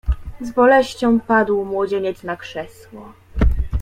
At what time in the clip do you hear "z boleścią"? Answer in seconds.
0.41-1.19